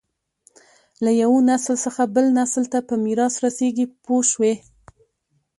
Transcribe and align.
له 1.03 1.11
یوه 1.21 1.39
نسل 1.49 1.75
څخه 1.85 2.01
بل 2.15 2.25
ته 2.71 2.79
په 2.87 2.95
میراث 3.03 3.33
رسېږي 3.45 3.85
پوه 4.03 4.21
شوې!. 4.31 4.53